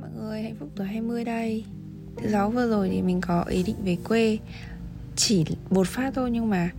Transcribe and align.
mọi 0.00 0.10
người, 0.16 0.42
hạnh 0.42 0.56
phúc 0.60 0.68
tuổi 0.76 0.86
20 0.86 1.24
đây. 1.24 1.64
Thứ 2.16 2.30
sáu 2.30 2.50
vừa 2.50 2.68
rồi 2.68 2.88
thì 2.88 3.02
mình 3.02 3.20
có 3.20 3.42
ý 3.42 3.62
định 3.62 3.76
về 3.84 3.96
quê 4.04 4.38
Chỉ 5.16 5.44
một 5.70 5.88
phát 5.88 6.12
thôi 6.14 6.30
nhưng 6.30 6.50
mà 6.50 6.70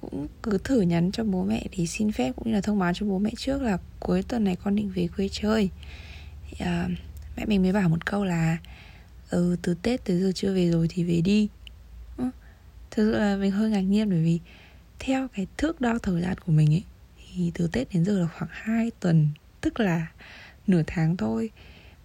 cũng 0.00 0.26
cứ 0.42 0.58
thử 0.64 0.80
nhắn 0.80 1.12
cho 1.12 1.24
bố 1.24 1.44
mẹ 1.44 1.66
để 1.78 1.86
xin 1.86 2.12
phép 2.12 2.32
cũng 2.36 2.48
như 2.48 2.54
là 2.54 2.60
thông 2.60 2.78
báo 2.78 2.92
cho 2.94 3.06
bố 3.06 3.18
mẹ 3.18 3.30
trước 3.36 3.62
là 3.62 3.78
cuối 4.00 4.22
tuần 4.22 4.44
này 4.44 4.56
con 4.56 4.76
định 4.76 4.90
về 4.94 5.08
quê 5.16 5.28
chơi. 5.32 5.70
Thì, 6.50 6.64
uh, 6.64 6.90
mẹ 7.36 7.44
mình 7.46 7.62
mới 7.62 7.72
bảo 7.72 7.88
một 7.88 8.06
câu 8.06 8.24
là 8.24 8.58
ừ 9.30 9.56
từ 9.62 9.74
tết 9.82 10.04
tới 10.04 10.20
giờ 10.20 10.32
chưa 10.34 10.54
về 10.54 10.70
rồi 10.70 10.86
thì 10.90 11.04
về 11.04 11.20
đi. 11.20 11.48
Ừ, 12.16 12.24
thực 12.90 13.12
sự 13.12 13.18
là 13.18 13.36
mình 13.36 13.50
hơi 13.50 13.70
ngạc 13.70 13.80
nhiên 13.80 14.10
bởi 14.10 14.22
vì 14.22 14.40
theo 14.98 15.28
cái 15.28 15.46
thước 15.56 15.80
đo 15.80 15.98
thời 15.98 16.22
gian 16.22 16.38
của 16.46 16.52
mình 16.52 16.74
ấy 16.74 16.84
thì 17.34 17.50
từ 17.54 17.68
tết 17.72 17.94
đến 17.94 18.04
giờ 18.04 18.18
là 18.18 18.28
khoảng 18.38 18.50
2 18.52 18.90
tuần 19.00 19.28
tức 19.60 19.80
là 19.80 20.06
nửa 20.66 20.82
tháng 20.86 21.16
thôi. 21.16 21.50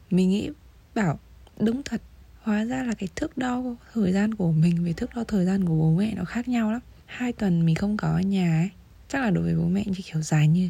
Mình 0.10 0.30
nghĩ 0.30 0.50
bảo 0.96 1.20
đúng 1.60 1.82
thật 1.84 2.02
hóa 2.42 2.66
ra 2.66 2.84
là 2.84 2.94
cái 2.94 3.10
thước 3.16 3.38
đo 3.38 3.64
thời 3.94 4.14
gian 4.14 4.34
của 4.34 4.52
mình 4.52 4.84
với 4.84 4.94
thước 4.94 5.16
đo 5.16 5.24
thời 5.24 5.46
gian 5.46 5.66
của 5.66 5.76
bố 5.76 5.96
mẹ 5.98 6.14
nó 6.16 6.26
khác 6.26 6.48
nhau 6.48 6.72
lắm. 6.72 6.82
Hai 7.06 7.34
tuần 7.34 7.66
mình 7.66 7.76
không 7.76 7.98
có 7.98 8.08
ở 8.08 8.20
nhà 8.20 8.60
ấy 8.60 8.70
chắc 9.10 9.22
là 9.22 9.30
đối 9.30 9.44
với 9.44 9.56
bố 9.56 9.68
mẹ 9.68 9.84
như 9.86 10.02
kiểu 10.12 10.22
dài 10.22 10.48
như 10.48 10.70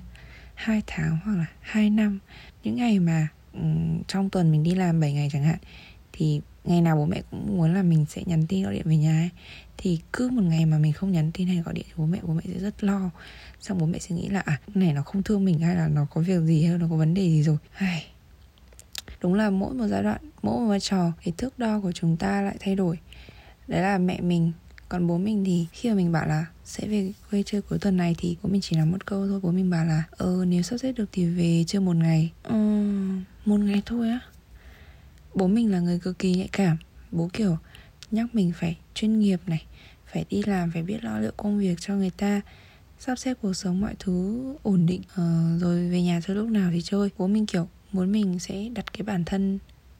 hai 0.55 0.81
tháng 0.88 1.17
hoặc 1.26 1.36
là 1.36 1.45
hai 1.62 1.90
năm. 1.90 2.20
Những 2.64 2.76
ngày 2.76 3.00
mà 3.00 3.28
um, 3.54 4.02
trong 4.08 4.30
tuần 4.30 4.52
mình 4.52 4.64
đi 4.64 4.76
làm 4.76 5.00
7 5.00 5.14
ngày 5.14 5.30
chẳng 5.34 5.44
hạn 5.44 5.58
thì 6.14 6.42
ngày 6.64 6.81
nào 6.81 6.95
bố 6.95 7.05
mẹ 7.05 7.22
cũng 7.31 7.58
muốn 7.58 7.73
là 7.73 7.84
mình 7.84 8.05
sẽ 8.09 8.23
nhắn 8.26 8.48
tin 8.48 8.64
gọi 8.64 8.73
điện 8.73 8.84
về 8.86 8.98
nhà 8.98 9.22
ấy. 9.22 9.30
Thì 9.78 10.00
cứ 10.14 10.30
một 10.30 10.42
ngày 10.42 10.66
mà 10.66 10.78
mình 10.78 10.94
không 10.94 11.12
nhắn 11.12 11.31
tin 11.34 11.48
hay 11.48 11.58
gọi 11.58 11.73
điện 11.73 11.86
cho 11.90 11.95
bố 11.98 12.05
mẹ 12.05 12.20
bố 12.23 12.34
mẹ 12.34 12.42
sẽ 12.45 12.59
rất 12.59 12.84
lo. 12.84 13.09
Xong 13.59 13.78
bố 13.78 13.86
mẹ 13.86 14.00
sẽ 14.00 14.16
nghĩ 14.16 14.30
là 14.30 14.40
à 14.40 14.59
này 14.76 14.94
nó 14.94 15.02
không 15.02 15.23
thương 15.23 15.45
mình 15.45 15.59
hay 15.59 15.76
là 15.76 15.88
nó 15.88 16.05
có 16.05 16.22
việc 16.22 16.42
gì 16.42 16.64
hay 16.64 16.72
là 16.72 16.78
nó 16.78 16.88
có 16.90 16.95
vấn 16.95 17.14
đề 17.14 17.22
gì 17.22 17.44
rồi. 17.44 17.58
Ai, 17.73 18.05
đúng 19.23 19.34
là 19.34 19.50
mỗi 19.50 19.73
một 19.73 19.88
giai 19.88 20.04
đoạn 20.04 20.22
mỗi 20.41 20.59
một 20.59 20.66
vai 20.68 20.80
trò 20.80 21.12
cái 21.26 21.34
thước 21.38 21.59
đo 21.59 21.80
của 21.80 21.91
chúng 21.91 22.18
ta 22.18 22.42
lại 22.42 22.58
thay 22.59 22.75
đổi. 22.75 23.00
Đấy 23.67 23.81
là 23.81 23.98
mẹ 23.98 24.22
mình 24.22 24.52
còn 24.89 25.08
bố 25.08 25.17
mình 25.17 25.44
thì 25.45 25.67
khi 25.72 25.89
mà 25.89 25.95
mình 25.95 26.11
bảo 26.11 26.28
là 26.28 26.45
sẽ 26.66 26.88
về 26.88 27.14
quê 27.31 27.44
chơi 27.45 27.61
cuối 27.61 27.80
tuần 27.80 27.98
này 27.98 28.16
thì 28.17 28.38
bố 28.44 28.50
mình 28.50 28.61
chỉ 28.61 28.75
nói 28.75 28.86
một 28.86 29.06
câu 29.06 29.28
thôi. 29.28 29.39
Bố 29.44 29.52
mình 29.52 29.70
bảo 29.70 29.86
là 29.86 30.03
ờ 30.11 30.45
nếu 30.48 30.61
sắp 30.61 30.78
xếp 30.78 30.92
được 30.92 31.09
thì 31.11 31.25
về 31.25 31.64
chơi 31.67 31.81
một 31.81 31.95
ngày. 31.95 32.31
Ờ, 32.44 32.56
một 33.45 33.58
ngày 33.58 33.81
thôi 33.86 34.09
á. 34.09 34.20
Bố 35.36 35.48
mình 35.48 35.72
là 35.72 35.80
người 35.80 36.00
cực 36.00 36.20
kỳ 36.20 36.33
nhạy 36.33 36.50
cảm. 36.52 36.78
Bố 37.11 37.30
kiểu 37.33 37.58
nhắc 38.11 38.36
mình 38.36 38.52
phải 38.55 38.78
chuyên 38.94 39.20
nghiệp 39.20 39.42
này 39.48 39.66
phải 40.05 40.26
đi 40.30 40.44
làm 40.45 40.72
phải 40.72 40.83
biết 40.83 41.03
lo 41.03 41.20
liệu 41.20 41.31
công 41.38 41.59
việc 41.59 41.76
cho 41.80 41.95
người 41.95 42.11
ta 42.17 42.42
sắp 43.00 43.20
xếp 43.20 43.38
cuộc 43.42 43.53
sống 43.53 43.81
mọi 43.81 43.95
thứ 44.00 44.44
ổn 44.64 44.86
định 44.86 45.02
ờ, 45.16 45.58
rồi 45.59 45.89
về 45.89 46.02
nhà 46.02 46.22
chơi 46.28 46.36
lúc 46.36 46.50
nào 46.50 46.72
thì 46.73 46.81
chơi. 46.81 47.09
Bố 47.17 47.28
mình 47.28 47.45
kiểu 47.45 47.67
muốn 47.94 48.11
mình 48.11 48.39
sẽ 48.39 48.69
đặt 48.75 48.94
cái 48.94 49.03
bản 49.03 49.23
thân, 49.25 49.59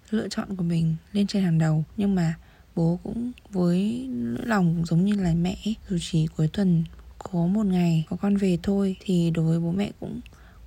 lựa 0.09 0.27
chọn 0.30 0.55
của 0.55 0.63
mình 0.63 0.95
lên 1.11 1.27
trên 1.27 1.44
hàng 1.44 1.58
đầu. 1.58 1.83
Nhưng 1.97 2.16
mà 2.16 2.36
bố 2.75 2.99
cũng 3.03 3.31
với 3.49 4.09
lòng 4.44 4.83
giống 4.86 5.05
như 5.05 5.16
là 5.16 5.33
mẹ 5.33 5.58
dù 5.89 5.97
chỉ 6.02 6.27
cuối 6.38 6.47
tuần 6.53 6.83
có 7.17 7.45
một 7.45 7.66
ngày 7.66 8.05
có 8.09 8.17
con 8.21 8.38
về 8.38 8.58
thôi, 8.64 8.95
thì 8.99 9.31
đối 9.31 9.45
với 9.45 9.59
bố 9.59 9.71
mẹ 9.71 9.91
cũng 9.99 10.21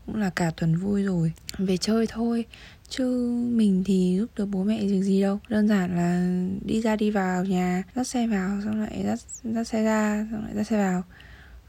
cũng 0.07 0.17
là 0.17 0.31
cả 0.31 0.51
tuần 0.57 0.77
vui 0.77 1.03
rồi. 1.03 1.33
Về 1.59 1.77
chơi 1.77 2.07
thôi, 2.07 2.45
chứ 2.89 3.31
mình 3.53 3.85
thì 3.87 4.17
giúp 4.19 4.31
được 4.37 4.47
bố 4.47 4.65
mẹ 4.65 4.87
gì 4.87 5.03
gì 5.03 5.21
đâu. 5.21 5.39
Đơn 5.49 5.69
giản 5.69 5.97
là 5.97 6.39
đi 6.65 6.81
ra 6.81 6.97
đi 6.97 7.11
vào 7.11 7.45
nhà, 7.45 7.83
dắt 7.95 8.07
xe 8.07 8.27
vào, 8.27 8.61
xong 8.65 8.81
lại 8.81 9.03
dắt 9.05 9.19
dắt 9.45 9.69
xe 9.69 9.83
ra, 9.83 10.29
xong 10.33 10.45
lại 10.45 10.55
dắt 10.55 10.67
xe 10.67 10.77
vào. 10.77 11.03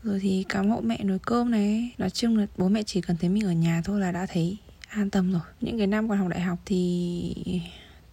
Rồi 0.04 0.20
thì 0.20 0.46
cắm 0.50 0.70
hộ 0.70 0.82
mẹ 0.82 1.04
nồi 1.04 1.20
cơm 1.20 1.52
này. 1.52 1.92
Nói 1.98 2.10
chung 2.10 2.38
là 2.38 2.48
bố 2.58 2.70
mẹ 2.70 2.84
chỉ 2.84 3.02
cần 3.02 3.18
thấy 3.18 3.30
mình 3.30 3.44
ở 3.44 3.52
nhà 3.52 3.82
thôi 3.86 4.00
là 4.00 4.12
đã 4.12 4.26
thấy 4.26 4.58
an 4.90 5.10
tâm 5.10 5.32
rồi 5.32 5.42
những 5.62 5.78
cái 5.78 5.88
năm 5.88 6.10
còn 6.10 6.18
học 6.18 6.28
đại 6.28 6.42
học 6.42 6.60
thì 6.66 7.62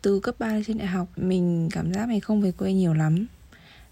từ 0.02 0.20
cấp 0.20 0.34
3 0.38 0.52
lên 0.52 0.64
trên 0.66 0.78
đại 0.78 0.86
học 0.86 1.08
mình 1.16 1.68
cảm 1.72 1.92
giác 1.92 2.08
mình 2.08 2.20
không 2.20 2.42
về 2.42 2.52
quê 2.52 2.72
nhiều 2.72 2.94
lắm 2.94 3.26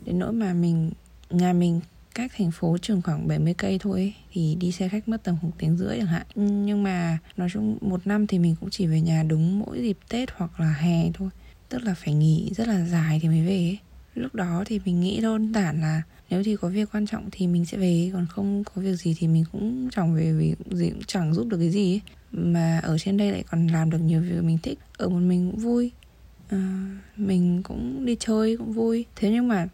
đến 0.01 0.19
nỗi 0.19 0.33
mà 0.33 0.55
mình 0.55 0.91
nhà 1.31 1.53
mình 1.53 1.81
cách 2.15 2.33
thành 2.37 2.51
phố 2.51 2.79
trường 2.83 3.03
khoảng 3.03 3.29
70 3.29 3.55
cây 3.55 3.79
thôi 3.79 4.01
ấy, 4.01 4.15
thì 4.33 4.55
đi 4.61 4.73
xe 4.73 4.89
khách 4.89 5.09
mất 5.09 5.23
tầm 5.23 5.37
một 5.42 5.51
tiếng 5.59 5.77
rưỡi 5.77 5.98
chẳng 5.98 6.07
hạn 6.07 6.27
nhưng 6.67 6.83
mà 6.83 7.19
nói 7.37 7.48
chung 7.53 7.79
một 7.81 8.07
năm 8.07 8.27
thì 8.27 8.39
mình 8.39 8.57
cũng 8.61 8.71
chỉ 8.71 8.87
về 8.87 9.01
nhà 9.01 9.23
đúng 9.23 9.59
mỗi 9.59 9.83
dịp 9.83 9.98
tết 10.09 10.31
hoặc 10.37 10.61
là 10.61 10.73
hè 10.73 11.11
thôi 11.15 11.29
tức 11.69 11.83
là 11.83 11.95
phải 11.95 12.15
nghỉ 12.15 12.51
rất 12.57 12.69
là 12.69 12.87
dài 12.87 13.19
thì 13.23 13.29
mới 13.29 13.47
về 13.47 13.57
ấy. 13.57 13.79
lúc 14.15 14.35
đó 14.35 14.63
thì 14.67 14.81
mình 14.85 15.01
nghĩ 15.01 15.21
đơn 15.21 15.53
giản 15.55 15.81
là 15.81 16.03
nếu 16.31 16.42
thì 16.45 16.57
có 16.57 16.69
việc 16.69 16.89
quan 16.92 17.07
trọng 17.07 17.29
thì 17.33 17.47
mình 17.47 17.65
sẽ 17.65 17.79
về 17.79 18.11
còn 18.13 18.27
không 18.27 18.65
có 18.65 18.83
việc 18.83 18.95
gì 18.95 19.15
thì 19.19 19.29
mình 19.29 19.45
cũng 19.53 19.89
chẳng 19.92 20.15
về 20.15 20.33
vì 20.33 20.55
gì 20.71 20.91
cũng 20.91 21.03
chẳng 21.07 21.35
giúp 21.35 21.47
được 21.48 21.59
cái 21.59 21.71
gì 21.71 21.92
ấy 21.92 22.01
mà 22.33 22.81
ở 22.83 22.98
trên 22.98 23.17
đây 23.17 23.33
lại 23.33 23.45
còn 23.51 23.67
làm 23.67 23.91
được 23.91 23.98
nhiều 23.98 24.20
việc 24.20 24.43
mình 24.43 24.59
thích. 24.63 24.79
Ở 24.98 25.09
một 25.09 25.19
mình 25.19 25.51
cũng 25.51 25.61
vui. 25.61 25.91
À, 26.48 26.89
mình 27.17 27.63
cũng 27.63 28.07
đi 28.07 28.17
chơi 28.20 28.57
cũng 28.57 28.73
vui. 28.73 29.05
Thế 29.17 29.31
nhưng 29.31 29.48
mà 29.48 29.69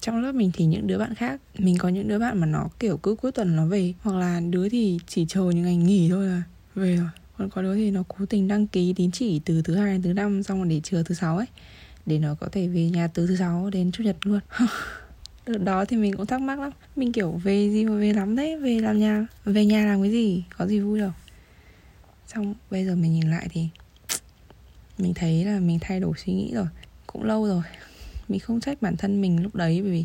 trong 0.00 0.22
lớp 0.22 0.32
mình 0.32 0.50
thì 0.54 0.64
những 0.64 0.86
đứa 0.86 0.98
bạn 0.98 1.14
khác 1.14 1.40
mình 1.58 1.78
có 1.78 1.88
những 1.88 2.08
đứa 2.08 2.18
bạn 2.18 2.40
mà 2.40 2.46
nó 2.46 2.68
kiểu 2.80 2.96
cứ 2.96 3.14
cuối 3.14 3.32
tuần 3.32 3.56
nó 3.56 3.66
về 3.66 3.94
hoặc 4.00 4.16
là 4.16 4.40
đứa 4.50 4.68
thì 4.68 4.98
chỉ 5.06 5.26
chờ 5.28 5.42
những 5.42 5.62
ngày 5.62 5.76
nghỉ 5.76 6.08
thôi 6.10 6.26
là 6.26 6.42
về 6.74 6.96
rồi. 6.96 7.08
Còn 7.38 7.50
có 7.50 7.62
đứa 7.62 7.74
thì 7.74 7.90
nó 7.90 8.02
cố 8.08 8.26
tình 8.26 8.48
đăng 8.48 8.66
ký 8.66 8.92
tín 8.92 9.10
chỉ 9.10 9.40
từ 9.44 9.62
thứ 9.62 9.74
hai 9.74 9.92
đến 9.92 10.02
thứ 10.02 10.12
năm 10.12 10.42
xong 10.42 10.58
rồi 10.58 10.68
để 10.68 10.80
chờ 10.84 11.02
thứ 11.02 11.14
sáu 11.14 11.36
ấy 11.36 11.46
để 12.06 12.18
nó 12.18 12.34
có 12.34 12.48
thể 12.52 12.68
về 12.68 12.90
nhà 12.90 13.06
từ 13.06 13.26
thứ 13.26 13.36
sáu 13.36 13.70
đến 13.70 13.92
chủ 13.92 14.04
nhật 14.04 14.16
luôn. 14.24 14.40
Đợt 15.46 15.64
đó 15.64 15.84
thì 15.84 15.96
mình 15.96 16.16
cũng 16.16 16.26
thắc 16.26 16.40
mắc 16.40 16.58
lắm. 16.58 16.70
Mình 16.96 17.12
kiểu 17.12 17.30
về 17.30 17.70
gì 17.70 17.84
mà 17.84 17.96
về 17.96 18.12
lắm 18.12 18.36
đấy 18.36 18.56
Về 18.56 18.78
làm 18.80 18.98
nhà 18.98 19.26
Về 19.44 19.66
nhà 19.66 19.86
làm 19.86 20.02
cái 20.02 20.10
gì? 20.10 20.44
Có 20.58 20.66
gì 20.66 20.80
vui 20.80 20.98
đâu. 20.98 21.10
Xong 22.26 22.54
bây 22.70 22.86
giờ 22.86 22.94
mình 22.96 23.12
nhìn 23.12 23.30
lại 23.30 23.48
thì 23.50 23.68
Mình 24.98 25.14
thấy 25.14 25.44
là 25.44 25.60
mình 25.60 25.78
thay 25.80 26.00
đổi 26.00 26.12
suy 26.24 26.32
nghĩ 26.32 26.54
rồi. 26.54 26.66
Cũng 27.06 27.24
lâu 27.24 27.46
rồi. 27.46 27.62
Mình 28.28 28.40
không 28.40 28.60
trách 28.60 28.82
bản 28.82 28.96
thân 28.96 29.20
mình 29.20 29.42
lúc 29.42 29.54
đấy 29.54 29.82
Bởi 29.82 29.90
vì 29.90 30.04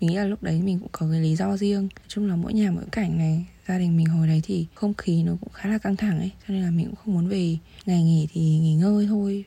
mình 0.00 0.10
nghĩ 0.10 0.16
là 0.16 0.24
lúc 0.24 0.42
đấy 0.42 0.62
mình 0.62 0.78
cũng 0.78 0.88
có 0.92 1.06
cái 1.10 1.20
lý 1.20 1.36
do 1.36 1.56
riêng. 1.56 1.80
Nói 1.80 2.04
chung 2.08 2.28
là 2.28 2.36
mỗi 2.36 2.52
nhà 2.52 2.70
mỗi 2.70 2.84
cảnh 2.92 3.18
này 3.18 3.44
Gia 3.68 3.78
đình 3.78 3.96
mình 3.96 4.06
hồi 4.06 4.26
đấy 4.26 4.40
thì 4.44 4.66
không 4.74 4.94
khí 4.94 5.22
nó 5.22 5.32
cũng 5.40 5.52
khá 5.52 5.68
là 5.68 5.78
căng 5.78 5.96
thẳng 5.96 6.18
ấy. 6.18 6.30
Cho 6.48 6.54
nên 6.54 6.62
là 6.62 6.70
mình 6.70 6.86
cũng 6.86 6.96
không 6.96 7.14
muốn 7.14 7.28
về 7.28 7.56
Ngày 7.86 8.02
nghỉ 8.02 8.28
thì 8.32 8.40
nghỉ 8.40 8.74
ngơi 8.74 9.06
thôi. 9.06 9.44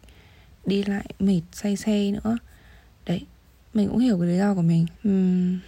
Đi 0.66 0.84
lại 0.84 1.06
mệt 1.20 1.42
say 1.52 1.76
xe 1.76 2.12
nữa. 2.12 2.38
Đấy 3.06 3.26
mình 3.74 3.88
cũng 3.88 3.98
hiểu 3.98 4.20
cái 4.20 4.28
lý 4.28 4.38
do 4.38 4.56
của 4.56 4.62
mình. 4.62 4.86
Uhm, 5.08 5.60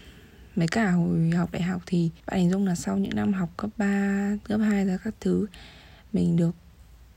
mấy 0.56 0.68
cả 0.68 0.92
hồi 0.92 1.30
học 1.30 1.52
đại 1.52 1.62
học 1.62 1.82
thì 1.86 2.10
bạn 2.28 2.40
hình 2.40 2.50
dung 2.50 2.68
là 2.68 2.76
sau 2.76 2.98
những 2.98 3.16
năm 3.16 3.34
học 3.34 3.50
cấp 3.58 3.70
3, 3.78 4.38
cấp 4.44 4.60
2 4.64 4.86
ra 4.86 4.98
các 5.04 5.14
thứ 5.20 5.48
mình 6.18 6.36
được. 6.36 6.56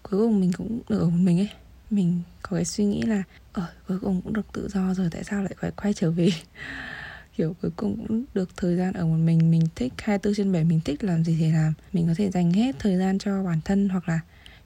Cuối 0.03 0.21
cùng 0.21 0.41
mình 0.41 0.53
cũng 0.53 0.81
được 0.88 0.99
ở 0.99 1.05
một 1.05 1.19
mình 1.21 1.41
ấy. 1.41 1.50
Mình 1.91 2.22
có 2.43 2.56
cái 2.56 2.65
suy 2.65 2.84
nghĩ 2.84 3.03
là 3.03 3.22
ở 3.53 3.62
ờ, 3.62 3.66
cuối 3.88 3.99
cùng 4.00 4.22
cũng 4.22 4.33
được 4.33 4.47
tự 4.53 4.69
do 4.69 4.94
rồi 4.94 5.09
tại 5.11 5.25
sao 5.25 5.43
lại 5.43 5.55
phải 5.61 5.71
quay 5.71 5.93
trở 5.93 6.11
về? 6.11 6.28
Kiểu 7.37 7.56
cuối 7.62 7.71
cùng 7.77 8.06
cũng 8.09 8.25
được 8.34 8.56
thời 8.56 8.77
gian 8.77 8.93
ở 8.93 9.06
một 9.06 9.16
mình. 9.16 9.50
Mình 9.50 9.62
thích 9.75 9.93
24 9.99 10.34
trên 10.34 10.53
7 10.53 10.65
mình 10.65 10.81
thích 10.84 11.05
làm 11.05 11.25
gì 11.25 11.37
thì 11.41 11.53
làm. 11.53 11.72
Mình 11.93 12.06
có 12.09 12.15
thể 12.16 12.31
dành 12.31 12.53
hết 12.53 12.77
thời 12.78 12.97
gian 12.97 13.19
cho 13.19 13.43
bản 13.43 13.61
thân 13.65 13.88
hoặc 13.88 14.09
là 14.09 14.21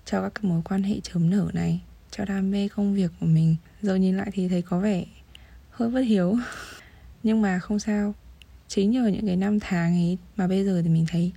cho 0.05 0.23
các 0.23 0.33
cái 0.35 0.45
mối 0.51 0.63
quan 0.65 0.83
hệ 0.83 1.01
chớm 1.03 1.31
nở 1.31 1.51
này 1.53 1.81
cho 2.11 2.25
đam 2.25 2.51
mê 2.51 2.69
công 2.69 2.95
việc 2.95 3.11
của 3.21 3.27
mình. 3.27 3.57
Giờ 3.83 3.95
nhìn 3.95 4.17
lại 4.17 4.31
thì 4.33 4.49
thấy 4.49 4.63
có 4.63 4.79
vẻ 4.79 5.05
hơi 5.71 5.91
bất 5.91 6.01
hiếu. 6.01 6.37
Nhưng 7.23 7.43
mà 7.43 7.59
không 7.59 7.79
sao. 7.79 8.15
Chính 8.69 8.91
nhờ 8.91 9.07
những 9.07 9.27
cái 9.27 9.37
năm 9.37 9.61
tháng 9.61 9.95
ấy 9.95 10.19
mà 10.37 10.47
bây 10.47 10.65
giờ 10.65 10.83
thì 10.83 10.89
mình 10.89 11.07
thấy 11.09 11.33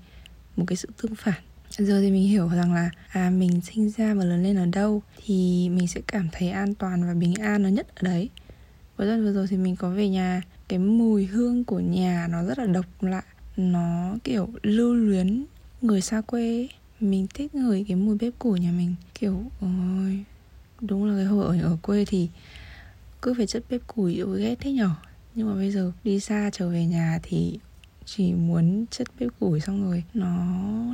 một 0.55 0.63
cái 0.67 0.75
sự 0.75 0.89
tương 1.01 1.15
phản 1.15 1.46
giờ 1.69 2.01
thì 2.01 2.11
mình 2.11 2.27
hiểu 2.27 2.49
rằng 2.49 2.73
là 2.73 2.89
à 3.09 3.29
mình 3.29 3.61
sinh 3.61 3.89
ra 3.89 4.13
và 4.13 4.23
lớn 4.23 4.43
lên 4.43 4.55
ở 4.55 4.65
đâu 4.65 5.01
thì 5.25 5.69
mình 5.69 5.87
sẽ 5.87 6.01
cảm 6.07 6.27
thấy 6.31 6.49
an 6.49 6.75
toàn 6.75 7.07
và 7.07 7.13
bình 7.13 7.33
an 7.33 7.63
nó 7.63 7.69
nhất 7.69 7.95
ở 7.95 8.01
đấy. 8.01 8.29
Vừa 8.97 9.05
rồi 9.05 9.21
vừa 9.21 9.33
rồi 9.33 9.47
thì 9.49 9.57
mình 9.57 9.75
có 9.75 9.89
về 9.89 10.09
nhà 10.09 10.41
cái 10.67 10.79
mùi 10.79 11.25
hương 11.25 11.63
của 11.63 11.79
nhà 11.79 12.27
nó 12.31 12.43
rất 12.43 12.59
là 12.59 12.65
độc 12.65 12.85
lạ. 13.01 13.23
Nó 13.57 14.15
kiểu 14.23 14.49
lưu 14.63 14.93
luyến 14.93 15.45
người 15.81 16.01
xa 16.01 16.21
quê 16.21 16.41
ấy. 16.41 16.69
mình 16.99 17.27
thích 17.33 17.55
ngửi 17.55 17.85
cái 17.87 17.97
mùi 17.97 18.17
bếp 18.17 18.33
củi 18.39 18.59
nhà 18.59 18.71
mình 18.71 18.95
kiểu 19.15 19.43
ôi 19.61 20.23
đúng 20.81 21.05
là 21.05 21.15
cái 21.15 21.25
hồi 21.25 21.57
ở, 21.57 21.63
ở 21.63 21.77
quê 21.81 22.05
thì 22.05 22.29
cứ 23.21 23.33
phải 23.33 23.47
chất 23.47 23.63
bếp 23.69 23.81
củi 23.87 24.19
ôi 24.19 24.41
ghét 24.41 24.55
thế 24.59 24.71
nhỏ 24.71 24.95
nhưng 25.35 25.47
mà 25.47 25.55
bây 25.55 25.71
giờ 25.71 25.91
đi 26.03 26.19
xa 26.19 26.49
trở 26.53 26.69
về 26.69 26.85
nhà 26.85 27.19
thì 27.23 27.59
chỉ 28.07 28.33
muốn 28.33 28.85
chất 28.91 29.07
bếp 29.19 29.29
củi 29.39 29.59
xong 29.59 29.83
rồi. 29.83 30.03
Nó 30.13 30.35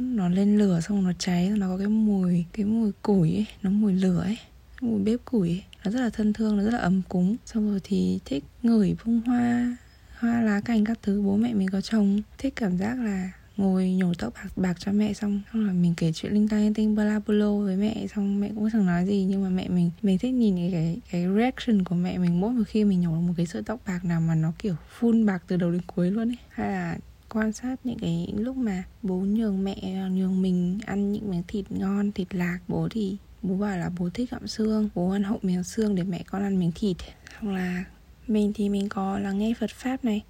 nó 0.01 0.29
lên 0.29 0.57
lửa 0.57 0.79
xong 0.81 1.03
nó 1.03 1.11
cháy 1.19 1.49
nó 1.49 1.67
có 1.67 1.77
cái 1.77 1.87
mùi 1.87 2.45
cái 2.53 2.65
mùi 2.65 2.91
củi 3.01 3.31
ấy, 3.31 3.45
nó 3.61 3.69
mùi 3.69 3.93
lửa 3.93 4.21
ấy, 4.21 4.37
mùi 4.81 5.03
bếp 5.03 5.19
củi 5.25 5.49
ấy. 5.49 5.63
nó 5.85 5.91
rất 5.91 5.99
là 5.99 6.09
thân 6.09 6.33
thương, 6.33 6.57
nó 6.57 6.63
rất 6.63 6.73
là 6.73 6.79
ấm 6.79 7.01
cúng. 7.09 7.35
Xong 7.45 7.69
rồi 7.69 7.79
thì 7.83 8.19
thích 8.25 8.43
ngửi 8.63 8.95
bông 9.05 9.21
hoa 9.21 9.77
hoa 10.19 10.41
lá 10.41 10.61
cành 10.61 10.85
các 10.85 10.99
thứ, 11.01 11.21
bố 11.21 11.37
mẹ 11.37 11.53
mình 11.53 11.67
có 11.71 11.81
trồng. 11.81 12.21
Thích 12.37 12.53
cảm 12.55 12.77
giác 12.77 12.99
là 12.99 13.31
ngồi 13.57 13.91
nhổ 13.91 14.13
tóc 14.19 14.33
bạc 14.33 14.49
bạc 14.55 14.73
cho 14.79 14.91
mẹ 14.91 15.13
xong 15.13 15.41
xong 15.53 15.67
là 15.67 15.73
mình 15.73 15.93
kể 15.97 16.11
chuyện 16.11 16.33
linh 16.33 16.47
tinh 16.47 16.73
tinh 16.73 16.95
bla 16.95 17.19
bla 17.27 17.45
với 17.63 17.75
mẹ 17.75 18.07
xong 18.15 18.39
mẹ 18.39 18.49
cũng 18.55 18.69
chẳng 18.73 18.85
nói 18.85 19.05
gì 19.05 19.25
nhưng 19.29 19.43
mà 19.43 19.49
mẹ 19.49 19.67
mình 19.69 19.91
mình 20.01 20.17
thích 20.17 20.33
nhìn 20.33 20.55
cái 20.55 20.69
cái, 20.71 20.97
cái 21.11 21.25
reaction 21.37 21.83
của 21.83 21.95
mẹ 21.95 22.17
mình 22.17 22.41
mỗi 22.41 22.51
một 22.51 22.63
khi 22.67 22.83
mình 22.83 23.01
nhổ 23.01 23.11
một 23.11 23.33
cái 23.37 23.45
sợi 23.45 23.63
tóc 23.63 23.79
bạc 23.87 24.05
nào 24.05 24.21
mà 24.21 24.35
nó 24.35 24.53
kiểu 24.59 24.75
phun 24.99 25.25
bạc 25.25 25.43
từ 25.47 25.57
đầu 25.57 25.71
đến 25.71 25.81
cuối 25.87 26.11
luôn 26.11 26.29
ấy. 26.29 26.37
Hay 26.49 26.71
là 26.71 26.97
quan 27.29 27.53
sát 27.53 27.75
những 27.83 27.99
cái 27.99 28.25
những 28.27 28.39
lúc 28.39 28.57
mà 28.57 28.83
bố 29.01 29.15
nhường 29.15 29.63
mẹ 29.63 30.07
nhường 30.11 30.41
mình 30.41 30.79
ăn 30.85 31.11
những 31.11 31.31
miếng 31.31 31.43
thịt 31.47 31.71
ngon 31.71 32.11
thịt 32.11 32.35
lạc 32.35 32.59
bố 32.67 32.87
thì 32.91 33.17
bố 33.41 33.55
bảo 33.55 33.77
là 33.77 33.91
bố 33.99 34.09
thích 34.13 34.31
gặm 34.31 34.47
xương 34.47 34.89
bố 34.95 35.09
ăn 35.09 35.23
hậu 35.23 35.39
miếng 35.41 35.63
xương 35.63 35.95
để 35.95 36.03
mẹ 36.03 36.23
con 36.27 36.43
ăn 36.43 36.59
miếng 36.59 36.71
thịt. 36.75 36.97
Xong 37.41 37.53
là 37.53 37.83
mình 38.27 38.51
thì 38.55 38.69
mình 38.69 38.89
có 38.89 39.19
là 39.19 39.31
nghe 39.31 39.53
Phật 39.59 39.69
pháp 39.69 40.05
này 40.05 40.21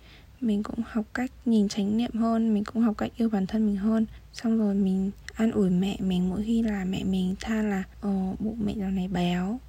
mình 0.44 0.63
cũng 0.63 0.80
học 0.88 1.06
cách 1.13 1.31
nhìn 1.45 1.68
chánh 1.68 1.98
niệm 1.98 2.12
hơn 2.13 2.54
mình 2.54 2.63
cũng 2.63 2.81
học 2.81 2.98
cách 2.98 3.12
yêu 3.18 3.30
bản 3.30 3.48
thân 3.48 3.66
mình 3.66 3.75
hơn. 3.75 4.06
Xong 4.34 4.57
rồi 4.57 4.75
mình 4.75 5.12
an 5.34 5.51
ủi 5.51 5.69
mẹ 5.69 5.98
mình 6.00 6.30
mỗi 6.30 6.44
khi 6.44 6.62
là 6.62 6.86
mẹ 6.86 7.04
mình 7.04 7.36
than 7.42 7.69
là 7.69 7.84
ờ, 8.01 8.10
ồ 8.10 8.36
bụng 8.40 8.57
mẹ 8.66 8.74
dạo 8.78 8.92
này 8.92 9.07
béo. 9.07 9.60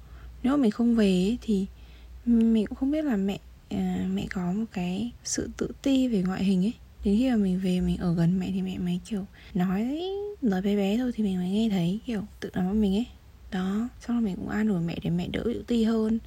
Nếu 0.43 0.57
mà 0.57 0.61
mình 0.61 0.71
không 0.71 0.95
về 0.95 1.37
thì 1.41 1.65
mình 2.25 2.65
cũng 2.65 2.77
không 2.77 2.91
biết 2.91 3.05
là 3.05 3.17
mẹ 3.17 3.39
à, 3.69 4.07
mẹ 4.13 4.27
có 4.33 4.51
một 4.51 4.65
cái 4.71 5.11
sự 5.23 5.49
tự 5.57 5.69
ti 5.81 6.07
về 6.07 6.21
ngoại 6.21 6.43
hình 6.43 6.65
ấy. 6.65 6.73
Đến 7.03 7.17
khi 7.19 7.29
mà 7.29 7.35
mình 7.35 7.59
về 7.63 7.81
mình 7.81 7.97
ở 7.97 8.13
gần 8.13 8.39
mẹ 8.39 8.51
thì 8.53 8.61
mẹ 8.61 8.77
mới 8.77 8.99
kiểu 9.09 9.25
nói 9.53 10.01
nói 10.41 10.61
bé 10.61 10.75
bé 10.75 10.97
thôi 10.97 11.11
thì 11.15 11.23
mình 11.23 11.37
mới 11.37 11.49
nghe 11.49 11.69
thấy 11.69 11.99
kiểu 12.05 12.21
tự 12.39 12.49
nói 12.53 12.65
với 12.65 12.73
mình 12.73 12.95
ấy. 12.95 13.05
Đó 13.51 13.89
xong 13.99 14.15
rồi 14.15 14.25
mình 14.25 14.35
cũng 14.35 14.49
an 14.49 14.67
ủi 14.67 14.81
mẹ 14.81 14.97
để 15.03 15.09
mẹ 15.09 15.27
đỡ 15.27 15.41
tự 15.45 15.63
ti 15.67 15.83
hơn 15.83 16.19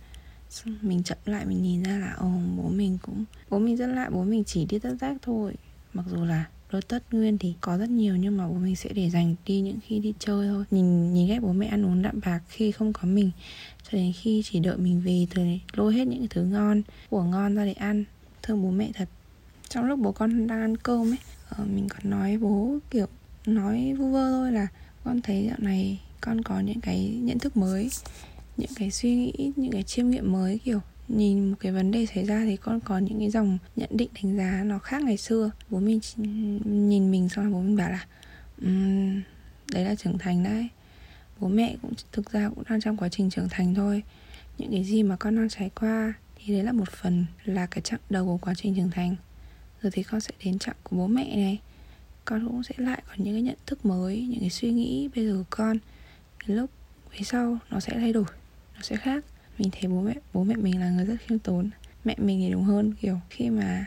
xong 0.51 0.79
mình 0.83 1.03
chậm 1.03 1.19
lại, 1.25 1.47
mình 1.47 1.63
nhìn 1.63 1.83
ra 1.83 1.99
là, 1.99 2.13
ồ, 2.19 2.31
bố 2.57 2.69
mình 2.69 2.99
cũng, 3.03 3.25
bố 3.51 3.59
mình 3.59 3.77
rất 3.77 3.87
lại 3.87 4.11
bố 4.11 4.25
mình 4.25 4.45
chỉ 4.45 4.65
đi 4.65 4.79
tất 4.79 4.95
giác 5.01 5.17
thôi. 5.23 5.55
Mặc 5.95 6.05
dù 6.11 6.25
là 6.25 6.45
đôi 6.73 6.83
tất 6.83 7.15
nguyên 7.15 7.39
thì 7.39 7.55
có 7.61 7.79
rất 7.79 7.91
nhiều, 7.91 8.17
nhưng 8.17 8.37
mà 8.37 8.49
bố 8.49 8.55
mình 8.55 8.77
sẽ 8.77 8.91
để 8.93 9.11
dành 9.11 9.35
đi 9.47 9.61
những 9.61 9.79
khi 9.87 9.99
đi 9.99 10.15
chơi 10.19 10.49
thôi. 10.49 10.65
Nhìn 10.71 11.15
nhìn 11.15 11.29
ghét 11.29 11.39
bố 11.41 11.53
mẹ 11.53 11.67
ăn 11.67 11.87
uống 11.87 12.03
đạm 12.03 12.21
bạc 12.25 12.41
khi 12.49 12.73
không 12.73 12.93
có 12.93 13.03
mình, 13.05 13.31
cho 13.83 13.91
đến 13.93 14.13
khi 14.13 14.43
chỉ 14.45 14.61
đợi 14.61 14.77
mình 14.77 15.01
về 15.01 15.27
thì 15.31 15.61
lôi 15.73 15.95
hết 15.95 16.05
những 16.07 16.27
thứ 16.31 16.43
ngon, 16.45 16.83
của 17.11 17.23
ngon 17.23 17.55
ra 17.55 17.65
để 17.65 17.73
ăn. 17.73 18.05
Thương 18.43 18.63
bố 18.63 18.71
mẹ 18.71 18.91
thật. 18.95 19.09
Trong 19.69 19.85
lúc 19.85 19.99
bố 19.99 20.13
con 20.13 20.47
đang 20.47 20.61
ăn 20.61 20.77
cơm 20.77 21.13
ấy 21.13 21.19
ờ, 21.49 21.65
mình 21.65 21.89
còn 21.89 22.11
nói 22.11 22.39
bố, 22.39 22.79
kiểu, 22.91 23.07
nói 23.47 23.95
vu 23.99 24.11
vơ 24.11 24.31
thôi 24.31 24.53
là, 24.53 24.67
con 25.05 25.21
thấy 25.23 25.47
dạo 25.49 25.59
này 25.59 26.01
con 26.21 26.43
có 26.43 26.61
những 26.61 26.81
cái 26.81 27.19
nhận 27.23 27.39
thức 27.39 27.57
mới 27.57 27.89
những 28.59 28.71
cái 28.75 28.91
suy 28.91 29.17
nghĩ 29.17 29.53
những 29.57 29.73
cái 29.73 29.83
chiêm 29.83 30.11
nghiệm 30.11 30.33
mới 30.33 30.59
kiểu 30.65 30.81
nhìn 31.09 31.51
một 31.51 31.57
cái 31.61 31.73
vấn 31.73 31.91
đề 31.91 32.07
xảy 32.07 32.25
ra 32.25 32.45
thì 32.45 32.57
con 32.57 32.81
có 32.81 32.99
những 32.99 33.19
cái 33.19 33.31
dòng 33.31 33.59
nhận 33.77 33.91
định 33.93 34.09
đánh 34.23 34.37
giá 34.37 34.63
nó 34.65 34.79
khác 34.79 35.03
ngày 35.03 35.17
xưa. 35.17 35.51
Bố 35.71 35.81
mình 35.81 36.01
nhìn 36.65 37.11
mình 37.11 37.29
xong 37.29 37.45
rồi 37.45 37.53
bố 37.53 37.61
mình 37.61 37.77
bảo 37.77 37.91
là 37.91 38.07
um, 38.63 39.23
đấy 39.73 39.85
là 39.85 39.95
trưởng 39.95 40.19
thành 40.19 40.43
đấy. 40.43 40.69
Bố 41.41 41.49
mẹ 41.49 41.77
cũng 41.83 41.93
thực 42.13 42.33
ra 42.33 42.49
cũng 42.49 42.65
đang 42.71 42.81
trong 42.81 42.97
quá 42.97 43.09
trình 43.09 43.31
trưởng 43.31 43.49
thành 43.51 43.75
thôi. 43.75 44.03
Những 44.59 44.71
cái 44.71 44.85
gì 44.85 45.03
mà 45.03 45.17
con 45.17 45.37
đang 45.37 45.49
trải 45.49 45.71
qua 45.75 46.13
thì 46.37 46.55
đấy 46.55 46.65
là 46.65 46.73
một 46.73 46.91
phần 46.91 47.27
là 47.45 47.67
cái 47.67 47.83
chặng 47.83 48.01
đầu 48.11 48.27
của 48.27 48.39
quá 48.39 48.55
trình 48.55 48.75
trưởng 48.75 48.91
thành. 48.91 49.17
Rồi 49.83 49.91
thì 49.95 50.03
con 50.03 50.21
sẽ 50.21 50.31
đến 50.45 50.59
chặng 50.59 50.77
của 50.83 50.97
bố 50.97 51.07
mẹ 51.07 51.37
này. 51.37 51.61
Con 52.25 52.49
cũng 52.49 52.63
sẽ 52.63 52.75
lại 52.79 53.03
có 53.09 53.15
những 53.17 53.35
cái 53.35 53.43
nhận 53.43 53.57
thức 53.67 53.87
mới 53.87 54.27
những 54.31 54.41
cái 54.41 54.51
suy 54.51 54.73
nghĩ 54.73 55.09
bây 55.15 55.27
giờ 55.27 55.35
của 55.35 55.47
con. 55.51 55.79
Cái 56.39 56.57
lúc 56.57 56.71
về 57.13 57.19
sau 57.25 57.59
nó 57.71 57.81
sẽ 57.81 57.93
thay 57.95 58.13
đổi 58.13 58.25
nó 58.79 58.83
sẽ 58.83 58.97
khác. 58.97 59.25
Mình 59.59 59.69
thấy 59.73 59.91
bố 59.91 60.01
mẹ 60.03 60.15
bố 60.33 60.45
mẹ 60.45 60.57
mình 60.57 60.81
là 60.81 60.91
người 60.91 61.05
rất 61.05 61.17
khiêm 61.27 61.39
tốn. 61.39 61.71
Mẹ 62.05 62.15
mình 62.19 62.41
thì 62.41 62.51
đúng 62.51 62.65
hơn 62.65 62.95
kiểu 63.01 63.21
khi 63.31 63.51
mà 63.51 63.87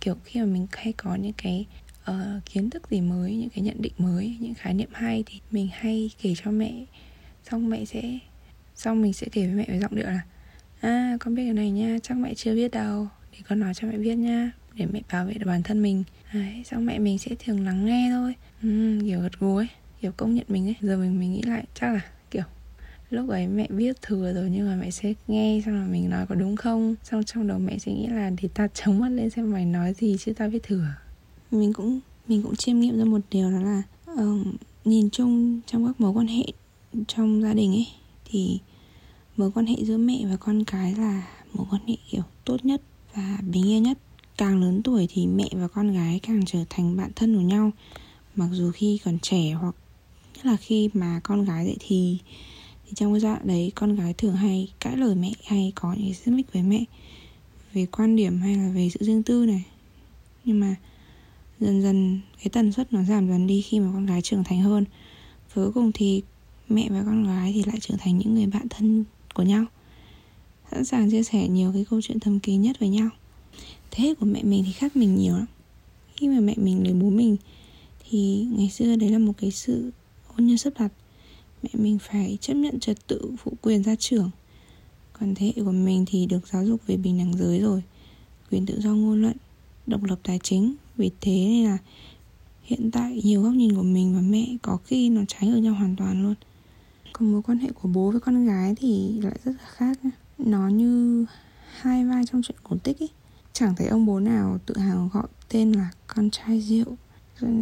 kiểu 0.00 0.16
khi 0.24 0.40
mà 0.40 0.46
mình 0.46 0.66
hay 0.72 0.92
có 0.92 1.14
những 1.14 1.32
cái 1.32 1.66
uh, 2.10 2.16
kiến 2.44 2.70
thức 2.70 2.90
gì 2.90 3.00
mới 3.00 3.36
những 3.36 3.50
cái 3.50 3.64
nhận 3.64 3.82
định 3.82 3.92
mới 3.98 4.36
những 4.40 4.54
khái 4.54 4.74
niệm 4.74 4.88
hay 4.92 5.24
thì 5.26 5.40
mình 5.50 5.68
hay 5.72 6.10
kể 6.22 6.34
cho 6.44 6.50
mẹ. 6.50 6.84
Xong 7.50 7.68
mẹ 7.68 7.84
sẽ 7.84 8.18
xong 8.74 9.02
mình 9.02 9.12
sẽ 9.12 9.26
kể 9.32 9.46
với 9.46 9.54
mẹ 9.54 9.64
với 9.68 9.78
giọng 9.78 9.94
điệu 9.94 10.06
là 10.06 10.20
à 10.80 11.16
con 11.20 11.34
biết 11.34 11.44
cái 11.44 11.54
này 11.54 11.70
nha 11.70 11.98
chắc 12.02 12.16
mẹ 12.16 12.34
chưa 12.34 12.54
biết 12.54 12.70
đâu. 12.70 13.08
Để 13.32 13.38
con 13.48 13.60
nói 13.60 13.74
cho 13.74 13.88
mẹ 13.88 13.98
biết 13.98 14.14
nha 14.14 14.50
để 14.74 14.86
mẹ 14.92 15.00
bảo 15.12 15.26
vệ 15.26 15.34
được 15.34 15.46
bản 15.46 15.62
thân 15.62 15.82
mình. 15.82 16.04
Đấy, 16.34 16.62
xong 16.64 16.86
mẹ 16.86 16.98
mình 16.98 17.18
sẽ 17.18 17.30
thường 17.38 17.64
lắng 17.64 17.86
nghe 17.86 18.08
thôi. 18.10 18.34
Ừ, 18.62 18.98
kiểu 19.02 19.20
gật 19.20 19.40
gù 19.40 19.56
ấy 19.56 19.68
kiểu 20.00 20.12
công 20.16 20.34
nhận 20.34 20.44
mình 20.48 20.68
ấy. 20.68 20.74
Giờ 20.80 20.96
mình 20.96 21.20
mình 21.20 21.32
nghĩ 21.32 21.42
lại 21.42 21.64
chắc 21.74 21.92
là 21.92 22.00
lúc 23.10 23.28
ấy 23.28 23.46
mẹ 23.46 23.66
biết 23.70 24.02
thừa 24.02 24.32
rồi 24.34 24.50
nhưng 24.50 24.66
mà 24.68 24.76
mẹ 24.76 24.90
sẽ 24.90 25.14
nghe 25.28 25.62
xong 25.64 25.80
là 25.80 25.86
mình 25.86 26.10
nói 26.10 26.26
có 26.26 26.34
đúng 26.34 26.56
không. 26.56 26.94
Xong 27.04 27.24
trong 27.24 27.46
đầu 27.46 27.58
mẹ 27.58 27.78
sẽ 27.78 27.92
nghĩ 27.92 28.06
là 28.06 28.30
thì 28.36 28.48
ta 28.48 28.68
chống 28.74 28.98
mắt 28.98 29.08
lên 29.08 29.30
xem 29.30 29.52
mày 29.52 29.64
nói 29.64 29.94
gì 29.94 30.16
chứ 30.20 30.32
ta 30.32 30.48
biết 30.48 30.62
thừa. 30.62 30.86
Mình 31.50 31.72
cũng 31.72 32.00
mình 32.28 32.42
cũng 32.42 32.56
chiêm 32.56 32.80
nghiệm 32.80 32.98
ra 32.98 33.04
một 33.04 33.20
điều 33.30 33.50
đó 33.50 33.58
là 33.60 33.82
uh, 34.12 34.46
nhìn 34.84 35.10
chung 35.10 35.60
trong 35.66 35.86
các 35.86 36.00
mối 36.00 36.12
quan 36.12 36.26
hệ 36.26 36.44
trong 37.06 37.42
gia 37.42 37.54
đình 37.54 37.72
ấy 37.72 37.86
thì 38.24 38.58
mối 39.36 39.50
quan 39.54 39.66
hệ 39.66 39.76
giữa 39.84 39.96
mẹ 39.96 40.20
và 40.30 40.36
con 40.36 40.64
cái 40.64 40.94
là 40.94 41.26
mối 41.52 41.66
quan 41.70 41.82
hệ 41.86 41.96
kiểu 42.10 42.22
tốt 42.44 42.64
nhất 42.64 42.82
và 43.14 43.38
bình 43.52 43.68
yên 43.68 43.82
nhất. 43.82 43.98
Càng 44.38 44.60
lớn 44.60 44.82
tuổi 44.82 45.06
thì 45.10 45.26
mẹ 45.26 45.48
và 45.52 45.68
con 45.68 45.92
gái 45.92 46.20
càng 46.22 46.44
trở 46.46 46.58
thành 46.70 46.96
bạn 46.96 47.10
thân 47.16 47.34
của 47.34 47.40
nhau. 47.40 47.70
Mặc 48.34 48.48
dù 48.52 48.70
khi 48.70 49.00
còn 49.04 49.18
trẻ 49.18 49.52
hoặc 49.52 49.74
nhất 50.34 50.46
là 50.46 50.56
khi 50.56 50.90
mà 50.94 51.20
con 51.24 51.44
gái 51.44 51.64
dậy 51.64 51.76
thì 51.80 52.18
thì 52.86 52.92
trong 52.94 53.12
cái 53.12 53.20
giai 53.20 53.32
đoạn 53.32 53.46
đấy, 53.46 53.72
con 53.74 53.96
gái 53.96 54.14
thường 54.14 54.36
hay 54.36 54.72
cãi 54.80 54.96
lời 54.96 55.14
mẹ, 55.14 55.32
hay 55.44 55.72
có 55.74 55.94
những 55.98 56.14
xích 56.14 56.34
mích 56.34 56.52
với 56.52 56.62
mẹ, 56.62 56.84
về 57.72 57.86
quan 57.86 58.16
điểm 58.16 58.38
hay 58.38 58.56
là 58.56 58.70
về 58.70 58.88
sự 58.90 58.98
riêng 59.04 59.22
tư 59.22 59.46
này. 59.46 59.64
Nhưng 60.44 60.60
mà 60.60 60.76
dần 61.60 61.82
dần 61.82 62.20
cái 62.38 62.48
tần 62.52 62.72
suất 62.72 62.92
nó 62.92 63.02
giảm 63.02 63.28
dần 63.28 63.46
đi 63.46 63.62
khi 63.62 63.80
mà 63.80 63.90
con 63.92 64.06
gái 64.06 64.22
trưởng 64.22 64.44
thành 64.44 64.60
hơn. 64.60 64.84
Cuối 65.54 65.72
cùng 65.72 65.92
thì 65.94 66.22
mẹ 66.68 66.88
và 66.90 67.02
con 67.06 67.24
gái 67.24 67.52
thì 67.52 67.62
lại 67.62 67.76
trở 67.80 67.94
thành 67.98 68.18
những 68.18 68.34
người 68.34 68.46
bạn 68.46 68.68
thân 68.70 69.04
của 69.34 69.42
nhau. 69.42 69.64
Sẵn 70.70 70.84
sàng 70.84 71.10
chia 71.10 71.22
sẻ 71.22 71.48
nhiều 71.48 71.72
cái 71.72 71.84
câu 71.90 72.00
chuyện 72.02 72.20
thầm 72.20 72.40
kín 72.40 72.62
nhất 72.62 72.76
với 72.80 72.88
nhau. 72.88 73.08
Thế 73.90 74.04
hệ 74.04 74.14
của 74.14 74.26
mẹ 74.26 74.42
mình 74.42 74.64
thì 74.66 74.72
khác 74.72 74.96
mình 74.96 75.16
nhiều 75.16 75.34
lắm. 75.34 75.46
Khi 76.16 76.28
mà 76.28 76.40
mẹ 76.40 76.54
mình 76.56 76.84
lấy 76.84 76.94
bố 76.94 77.10
mình, 77.10 77.36
thì 78.08 78.46
ngày 78.50 78.70
xưa 78.70 78.96
đấy 78.96 79.10
là 79.10 79.18
một 79.18 79.32
cái 79.38 79.50
sự 79.50 79.90
hôn 80.26 80.46
nhân 80.46 80.58
sắp 80.58 80.72
đặt 80.78 80.92
mẹ 81.66 81.80
mình 81.82 81.98
phải 81.98 82.38
chấp 82.40 82.54
nhận 82.54 82.80
trật 82.80 83.06
tự 83.06 83.30
phụ 83.38 83.52
quyền 83.62 83.84
gia 83.84 83.94
trưởng 83.94 84.30
còn 85.20 85.34
thế 85.34 85.46
hệ 85.56 85.62
của 85.64 85.72
mình 85.72 86.04
thì 86.06 86.26
được 86.26 86.48
giáo 86.52 86.64
dục 86.64 86.80
về 86.86 86.96
bình 86.96 87.18
đẳng 87.18 87.36
giới 87.36 87.60
rồi, 87.60 87.82
quyền 88.50 88.66
tự 88.66 88.80
do 88.80 88.90
ngôn 88.90 89.22
luận, 89.22 89.36
độc 89.86 90.02
lập 90.02 90.18
tài 90.22 90.38
chính. 90.42 90.74
Vì 90.96 91.10
thế 91.20 91.32
nên 91.32 91.64
là 91.64 91.78
hiện 92.62 92.90
tại 92.90 93.20
nhiều 93.24 93.42
góc 93.42 93.52
nhìn 93.52 93.74
của 93.74 93.82
mình 93.82 94.14
và 94.14 94.20
mẹ 94.20 94.56
có 94.62 94.76
khi 94.84 95.10
nó 95.10 95.22
trái 95.28 95.48
ngược 95.50 95.56
nhau 95.56 95.74
hoàn 95.74 95.96
toàn 95.96 96.22
luôn. 96.22 96.34
Còn 97.12 97.32
mối 97.32 97.42
quan 97.42 97.58
hệ 97.58 97.68
của 97.74 97.88
bố 97.88 98.10
với 98.10 98.20
con 98.20 98.46
gái 98.46 98.74
thì 98.76 99.20
lại 99.22 99.38
rất 99.44 99.52
là 99.52 99.66
khác 99.68 99.98
nó 100.38 100.68
như 100.68 101.24
hai 101.80 102.04
vai 102.04 102.24
trong 102.32 102.42
chuyện 102.42 102.58
cổ 102.62 102.76
tích 102.76 103.02
ấy 103.02 103.10
chẳng 103.52 103.74
thấy 103.76 103.86
ông 103.86 104.06
bố 104.06 104.20
nào 104.20 104.58
tự 104.66 104.78
hào 104.78 105.10
gọi 105.12 105.26
tên 105.48 105.72
là 105.72 105.90
con 106.06 106.30
trai 106.30 106.60
rượu. 106.60 106.96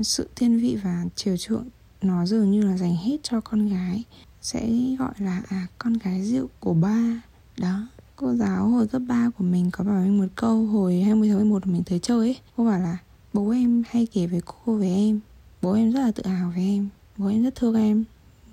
Sự 0.02 0.28
thiên 0.36 0.58
vị 0.58 0.78
và 0.82 1.04
chiều 1.16 1.36
chuộng 1.36 1.68
nó 2.04 2.26
dường 2.26 2.50
như 2.50 2.62
là 2.62 2.76
dành 2.76 2.96
hết 2.96 3.16
cho 3.22 3.40
con 3.40 3.68
gái. 3.68 4.04
Sẽ 4.42 4.70
gọi 4.98 5.12
là 5.18 5.42
à 5.48 5.66
con 5.78 5.92
gái 5.92 6.22
rượu 6.22 6.48
của 6.60 6.74
ba. 6.74 7.22
Đó, 7.58 7.86
cô 8.16 8.34
giáo 8.34 8.68
hồi 8.68 8.88
cấp 8.88 9.02
3 9.08 9.30
của 9.38 9.44
mình 9.44 9.70
có 9.70 9.84
bảo 9.84 10.02
mình 10.02 10.18
một 10.18 10.26
câu 10.36 10.66
hồi 10.66 11.00
20 11.00 11.28
tháng 11.28 11.38
11 11.38 11.66
mình 11.66 11.82
tới 11.86 11.98
chơi 11.98 12.18
ấy. 12.18 12.36
Cô 12.56 12.64
bảo 12.64 12.80
là, 12.80 12.98
bố 13.32 13.50
em 13.50 13.82
hay 13.90 14.06
kể 14.06 14.26
về 14.26 14.40
cô 14.46 14.74
về 14.74 14.94
em. 14.94 15.20
Bố 15.62 15.72
em 15.72 15.92
rất 15.92 16.00
là 16.00 16.12
tự 16.12 16.26
hào 16.26 16.52
về 16.56 16.62
em. 16.62 16.88
Bố 17.16 17.26
em 17.26 17.42
rất 17.42 17.54
thương 17.54 17.74
em. 17.74 18.04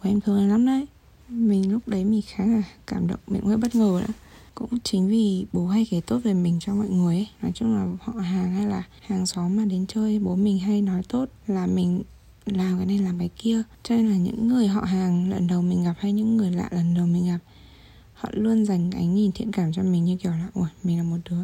Bố 0.04 0.10
em 0.10 0.22
thương 0.22 0.40
em 0.40 0.50
lắm 0.50 0.66
đấy. 0.66 0.86
Mình 1.30 1.72
lúc 1.72 1.88
đấy 1.88 2.06
mình 2.06 2.22
khá 2.28 2.46
là 2.46 2.64
cảm 2.88 3.08
động 3.08 3.20
mình 3.28 3.42
cũng 3.42 3.50
hơi 3.50 3.58
bất 3.58 3.76
ngờ 3.76 4.02
nữa 4.08 4.14
cũng 4.56 4.80
chính 4.84 5.08
vì 5.08 5.46
bố 5.54 5.68
hay 5.68 5.88
kể 5.90 6.02
tốt 6.02 6.20
về 6.24 6.34
mình 6.34 6.58
cho 6.60 6.76
mọi 6.76 6.90
người 6.90 7.16
ấy. 7.16 7.28
Nói 7.42 7.52
chung 7.56 7.76
là 7.76 7.88
họ 8.02 8.14
hàng 8.20 8.52
hay 8.52 8.68
là 8.68 8.84
hàng 9.02 9.26
xóm 9.26 9.56
mà 9.56 9.66
đến 9.66 9.86
chơi, 9.88 10.20
bố 10.20 10.36
mình 10.36 10.60
hay 10.60 10.82
nói 10.82 11.02
tốt 11.10 11.26
là 11.48 11.68
mình 11.68 12.04
làm 12.46 12.78
cái 12.78 12.86
này 12.86 13.00
làm 13.00 13.20
cái 13.20 13.30
kia. 13.36 13.64
Cho 13.84 13.96
nên 13.96 14.10
là 14.10 14.18
những 14.18 14.48
người 14.48 14.68
họ 14.68 14.82
hàng 14.82 15.30
lần 15.30 15.48
đầu 15.48 15.62
mình 15.62 15.84
gặp 15.84 15.94
hay 16.00 16.12
những 16.14 16.38
người 16.38 16.52
lạ 16.52 16.70
lần 16.72 16.94
đầu 16.94 17.06
mình 17.06 17.28
gặp, 17.28 17.40
họ 18.14 18.30
luôn 18.34 18.66
dành 18.66 18.92
ánh 18.92 19.16
nhìn 19.16 19.32
thiện 19.32 19.52
cảm 19.52 19.74
cho 19.74 19.84
mình 19.84 20.06
như 20.06 20.18
kiểu 20.18 20.32
là, 20.32 20.48
ủa, 20.54 20.68
mình 20.84 20.98
là 20.98 21.04
một 21.04 21.18
đứa 21.30 21.44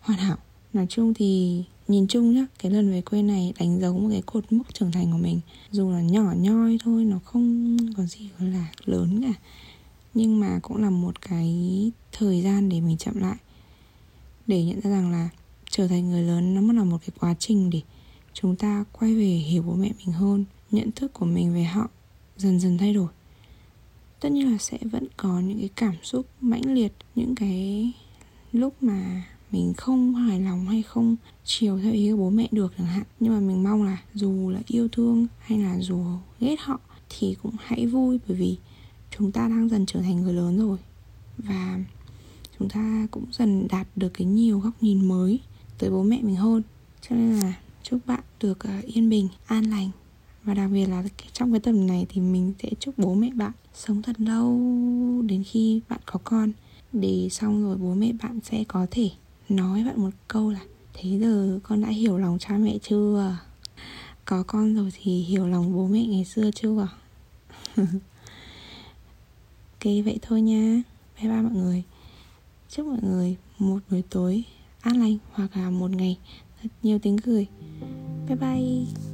hoàn 0.00 0.18
hảo. 0.18 0.36
Nói 0.72 0.86
chung 0.88 1.14
thì 1.14 1.62
nhìn 1.88 2.06
chung 2.06 2.34
nhá, 2.34 2.46
cái 2.58 2.72
lần 2.72 2.90
về 2.90 3.00
quê 3.00 3.22
này 3.22 3.52
đánh 3.58 3.80
dấu 3.80 3.98
một 3.98 4.08
cái 4.10 4.22
cột 4.26 4.52
mốc 4.52 4.74
trưởng 4.74 4.92
thành 4.92 5.12
của 5.12 5.18
mình. 5.18 5.40
Dù 5.70 5.90
là 5.90 6.00
nhỏ 6.00 6.32
nhoi 6.36 6.78
thôi, 6.84 7.04
nó 7.04 7.18
không 7.24 7.76
có 7.96 8.06
gì 8.06 8.28
gọi 8.38 8.48
là 8.48 8.72
lớn 8.84 9.22
cả. 9.22 9.40
Nhưng 10.14 10.40
mà 10.40 10.58
cũng 10.62 10.76
là 10.76 10.90
một 10.90 11.20
cái 11.20 11.90
thời 12.12 12.42
gian 12.42 12.68
để 12.68 12.80
mình 12.80 12.96
chậm 12.96 13.18
lại. 13.18 13.36
Để 14.46 14.64
nhận 14.64 14.80
ra 14.80 14.90
rằng 14.90 15.12
là 15.12 15.28
trở 15.70 15.88
thành 15.88 16.10
người 16.10 16.22
lớn 16.22 16.54
nó 16.54 16.60
mới 16.60 16.76
là 16.76 16.84
một 16.84 16.98
cái 17.00 17.10
quá 17.20 17.34
trình 17.38 17.70
để 17.70 17.80
chúng 18.34 18.56
ta 18.56 18.84
quay 18.92 19.14
về 19.14 19.24
hiểu 19.24 19.62
bố 19.62 19.74
mẹ 19.74 19.90
mình 19.98 20.12
hơn, 20.12 20.44
nhận 20.70 20.92
thức 20.92 21.12
của 21.12 21.26
mình 21.26 21.54
về 21.54 21.64
họ 21.64 21.88
dần 22.36 22.60
dần 22.60 22.78
thay 22.78 22.94
đổi. 22.94 23.08
Tất 24.20 24.32
nhiên 24.32 24.52
là 24.52 24.58
sẽ 24.58 24.78
vẫn 24.82 25.06
có 25.16 25.40
những 25.40 25.58
cái 25.58 25.70
cảm 25.76 25.94
xúc 26.02 26.26
mãnh 26.40 26.74
liệt, 26.74 26.92
những 27.14 27.34
cái 27.34 27.92
lúc 28.52 28.82
mà 28.82 29.24
mình 29.50 29.74
không 29.76 30.14
hài 30.14 30.40
lòng 30.40 30.66
hay 30.66 30.82
không 30.82 31.16
chiều 31.44 31.78
theo 31.78 31.92
ý 31.92 32.10
của 32.10 32.16
bố 32.16 32.30
mẹ 32.30 32.48
được 32.52 32.72
chẳng 32.78 32.86
hạn. 32.86 33.04
Nhưng 33.20 33.32
mà 33.32 33.40
mình 33.40 33.62
mong 33.62 33.82
là 33.82 34.02
dù 34.14 34.50
là 34.50 34.60
yêu 34.66 34.88
thương 34.88 35.26
hay 35.38 35.58
là 35.58 35.78
dù 35.80 36.04
ghét 36.40 36.60
họ 36.60 36.80
thì 37.08 37.36
cũng 37.42 37.54
hãy 37.58 37.86
vui, 37.86 38.18
bởi 38.28 38.36
vì 38.36 38.56
chúng 39.18 39.32
ta 39.32 39.48
đang 39.48 39.68
dần 39.68 39.86
trở 39.86 40.00
thành 40.02 40.22
người 40.22 40.32
lớn 40.32 40.58
rồi. 40.58 40.78
Và 41.38 41.80
chúng 42.58 42.68
ta 42.68 43.06
cũng 43.10 43.24
dần 43.32 43.68
đạt 43.68 43.86
được 43.96 44.08
cái 44.14 44.26
nhiều 44.26 44.58
góc 44.58 44.72
nhìn 44.80 45.08
mới 45.08 45.40
tới 45.78 45.90
bố 45.90 46.02
mẹ 46.02 46.22
mình 46.22 46.36
hơn. 46.36 46.62
Cho 47.00 47.16
nên 47.16 47.40
là 47.40 47.54
chúc 47.84 48.06
bạn 48.06 48.20
được 48.40 48.58
ờ, 48.58 48.70
yên 48.86 49.10
bình, 49.10 49.28
an 49.46 49.64
lành. 49.64 49.90
Và 50.44 50.54
đặc 50.54 50.70
biệt 50.72 50.86
là 50.86 51.04
trong 51.32 51.52
cái 51.52 51.60
tầm 51.60 51.86
này 51.86 52.06
thì 52.08 52.20
mình 52.20 52.52
sẽ 52.62 52.68
chúc 52.80 52.98
bố 52.98 53.14
mẹ 53.14 53.30
bạn 53.34 53.52
sống 53.74 54.02
thật 54.02 54.20
lâu 54.20 54.60
đến 55.26 55.44
khi 55.44 55.80
bạn 55.88 56.00
có 56.06 56.20
con. 56.24 56.52
Để 56.92 57.28
xong 57.30 57.64
rồi 57.64 57.76
bố 57.76 57.94
mẹ 57.94 58.12
bạn 58.22 58.40
sẽ 58.44 58.64
có 58.68 58.86
thể 58.90 59.10
nói 59.48 59.84
bạn 59.84 60.00
một 60.00 60.10
câu 60.28 60.50
là, 60.50 60.60
thế 60.94 61.18
giờ 61.18 61.58
con 61.62 61.82
đã 61.82 61.88
hiểu 61.88 62.18
lòng 62.18 62.38
cha 62.38 62.58
mẹ 62.58 62.78
chưa? 62.82 63.36
Có 64.24 64.42
con 64.46 64.74
rồi 64.74 64.90
thì 65.02 65.22
hiểu 65.22 65.46
lòng 65.46 65.72
bố 65.74 65.86
mẹ 65.86 66.06
ngày 66.06 66.24
xưa 66.24 66.50
chưa? 66.50 66.88
Ok, 69.74 69.92
vậy 70.04 70.18
thôi 70.22 70.40
nha. 70.42 70.82
Bye 71.20 71.30
bye 71.30 71.42
mọi 71.42 71.52
người. 71.52 71.82
Chúc 72.68 72.86
mọi 72.86 72.98
người 73.02 73.36
một 73.58 73.78
buổi 73.90 74.02
tối 74.10 74.44
an 74.80 75.00
lành 75.00 75.18
hoặc 75.32 75.56
là 75.56 75.70
một 75.70 75.90
ngày 75.90 76.18
thật 76.64 76.70
nhiều 76.82 76.98
tiếng 76.98 77.18
cười. 77.18 77.46
Bye 78.28 78.36
bye. 78.36 79.13